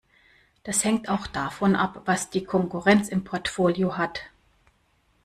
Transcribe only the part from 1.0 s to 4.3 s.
auch davon ab, was die Konkurrenz im Portfolio hat.